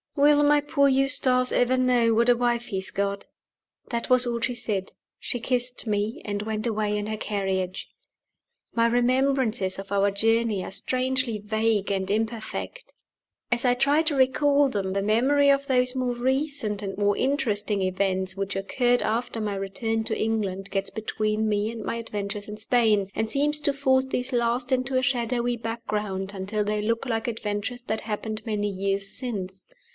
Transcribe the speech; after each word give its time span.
"Will 0.15 0.43
my 0.43 0.61
poor 0.61 0.87
Eustace 0.87 1.51
ever 1.51 1.77
know 1.77 2.13
what 2.13 2.29
a 2.29 2.35
wife 2.35 2.65
he 2.65 2.77
has 2.77 2.89
got?" 2.91 3.27
That 3.89 4.09
was 4.09 4.25
all 4.27 4.39
she 4.39 4.55
said. 4.55 4.91
She 5.19 5.39
kissed 5.39 5.87
me, 5.87 6.21
and 6.25 6.41
went 6.41 6.67
away 6.67 6.97
in 6.97 7.05
her 7.05 7.17
carriage. 7.17 7.87
My 8.73 8.87
remembrances 8.87 9.77
of 9.79 9.91
our 9.91 10.09
journey 10.11 10.63
are 10.63 10.71
strangely 10.71 11.37
vague 11.37 11.91
and 11.91 12.09
imperfect. 12.09 12.93
As 13.51 13.63
I 13.63 13.73
try 13.75 14.01
to 14.03 14.15
recall 14.15 14.69
them, 14.69 14.93
the 14.93 15.01
memory 15.03 15.49
of 15.51 15.67
those 15.67 15.95
more 15.95 16.15
recent 16.15 16.81
and 16.81 16.97
more 16.97 17.15
interesting 17.15 17.81
events 17.83 18.35
which 18.35 18.55
occurred 18.55 19.03
after 19.03 19.39
my 19.39 19.55
return 19.55 20.03
to 20.05 20.17
England 20.19 20.71
gets 20.71 20.89
between 20.89 21.47
me 21.49 21.71
and 21.71 21.83
my 21.83 21.95
adventures 21.97 22.47
in 22.47 22.57
Spain, 22.57 23.09
and 23.15 23.29
seems 23.29 23.59
to 23.61 23.73
force 23.73 24.05
these 24.05 24.33
last 24.33 24.71
into 24.71 24.97
a 24.97 25.03
shadowy 25.03 25.57
background, 25.57 26.31
until 26.35 26.63
they 26.63 26.81
look 26.81 27.05
like 27.05 27.27
adventures 27.27 27.81
that 27.83 28.01
happened 28.01 28.43
many 28.45 28.67
years 28.67 29.07
since. 29.11 29.67